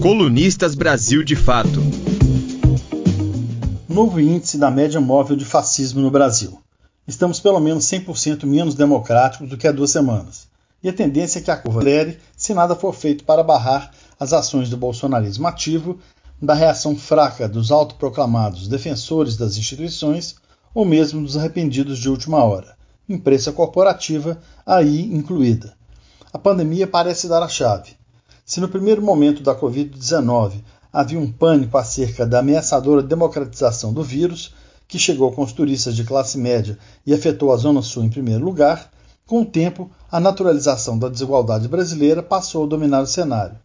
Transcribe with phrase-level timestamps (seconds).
[0.00, 1.82] Colunistas Brasil de Fato.
[3.88, 6.56] Novo índice da média móvel de fascismo no Brasil.
[7.04, 10.46] Estamos pelo menos 100% menos democráticos do que há duas semanas.
[10.84, 13.90] E a tendência é que a curva acelere se nada for feito para barrar
[14.20, 15.98] as ações do bolsonarismo ativo,
[16.40, 20.36] da reação fraca dos autoproclamados defensores das instituições
[20.72, 22.76] ou mesmo dos arrependidos de última hora,
[23.08, 25.74] imprensa corporativa aí incluída.
[26.32, 27.97] A pandemia parece dar a chave.
[28.48, 34.54] Se no primeiro momento da Covid-19 havia um pânico acerca da ameaçadora democratização do vírus,
[34.88, 38.42] que chegou com os turistas de classe média e afetou a Zona Sul em primeiro
[38.42, 38.90] lugar,
[39.26, 43.58] com o tempo, a naturalização da desigualdade brasileira passou a dominar o cenário.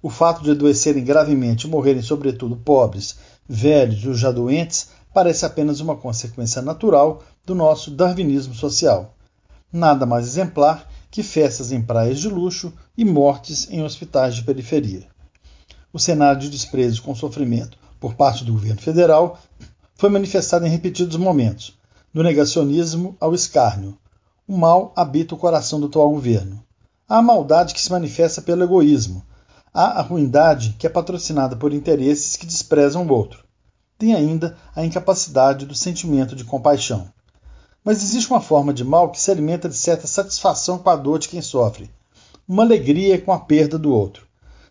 [0.00, 3.16] O fato de adoecerem gravemente e morrerem, sobretudo, pobres,
[3.48, 9.16] velhos ou já doentes, parece apenas uma consequência natural do nosso darwinismo social.
[9.72, 15.06] Nada mais exemplar que festas em praias de luxo e mortes em hospitais de periferia.
[15.92, 19.38] O cenário de desprezo com sofrimento por parte do governo federal
[19.94, 21.78] foi manifestado em repetidos momentos,
[22.14, 23.98] do negacionismo ao escárnio.
[24.48, 26.64] O mal habita o coração do atual governo.
[27.06, 29.22] Há a maldade que se manifesta pelo egoísmo.
[29.72, 33.44] Há a ruindade que é patrocinada por interesses que desprezam o outro.
[33.98, 37.12] Tem ainda a incapacidade do sentimento de compaixão.
[37.84, 41.18] Mas existe uma forma de mal que se alimenta de certa satisfação com a dor
[41.18, 41.90] de quem sofre,
[42.46, 44.26] uma alegria com a perda do outro.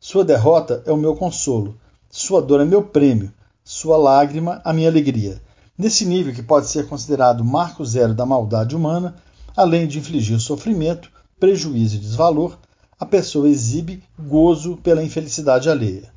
[0.00, 1.76] Sua derrota é o meu consolo,
[2.10, 5.40] sua dor é meu prêmio, sua lágrima a minha alegria.
[5.78, 9.16] Nesse nível que pode ser considerado marco zero da maldade humana,
[9.56, 12.58] além de infligir sofrimento, prejuízo e desvalor,
[12.98, 16.10] a pessoa exibe gozo pela infelicidade alheia.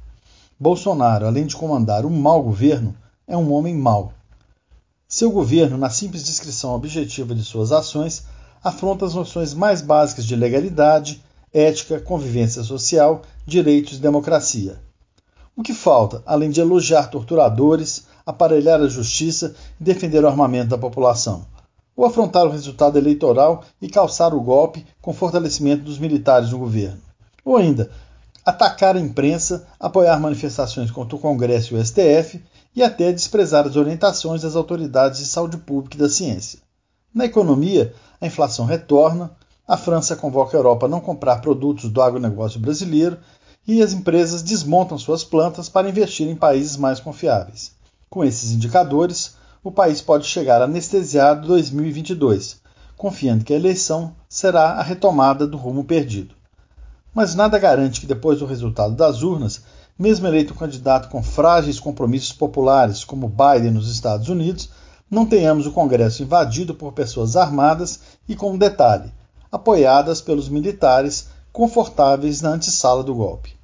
[0.60, 2.96] Bolsonaro, além de comandar um mau governo,
[3.28, 4.14] é um homem mau.
[5.12, 8.26] Seu governo, na simples descrição objetiva de suas ações,
[8.64, 11.20] afronta as noções mais básicas de legalidade,
[11.52, 14.80] ética, convivência social, direitos e democracia.
[15.58, 20.78] O que falta, além de elogiar torturadores, aparelhar a justiça e defender o armamento da
[20.78, 21.44] população?
[21.96, 27.02] Ou afrontar o resultado eleitoral e calçar o golpe com fortalecimento dos militares no governo?
[27.44, 27.90] Ou ainda,
[28.46, 32.40] atacar a imprensa, apoiar manifestações contra o Congresso e o STF
[32.80, 36.60] e até desprezar as orientações das autoridades de saúde pública e da ciência.
[37.14, 39.32] Na economia, a inflação retorna,
[39.68, 43.18] a França convoca a Europa a não comprar produtos do agronegócio brasileiro
[43.68, 47.74] e as empresas desmontam suas plantas para investir em países mais confiáveis.
[48.10, 52.62] Com esses indicadores, o país pode chegar anestesiado 2022,
[52.96, 56.34] confiando que a eleição será a retomada do rumo perdido.
[57.14, 59.64] Mas nada garante que depois do resultado das urnas
[60.00, 64.70] mesmo eleito um candidato com frágeis compromissos populares, como Biden nos Estados Unidos,
[65.12, 69.12] não tenhamos o Congresso invadido por pessoas armadas e, com um detalhe,
[69.52, 73.60] apoiadas pelos militares confortáveis na antessala do golpe.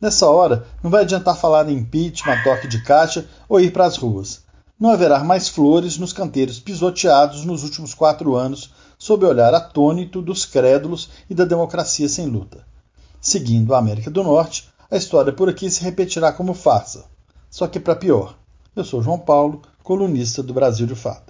[0.00, 3.96] Nessa hora, não vai adiantar falar em impeachment, toque de caixa ou ir para as
[3.96, 4.42] ruas.
[4.78, 10.22] Não haverá mais flores nos canteiros pisoteados nos últimos quatro anos, sob o olhar atônito
[10.22, 12.64] dos crédulos e da democracia sem luta.
[13.20, 17.04] Seguindo a América do Norte, a história por aqui se repetirá como farsa,
[17.48, 18.36] só que para pior.
[18.74, 21.29] Eu sou João Paulo, colunista do Brasil de Fato.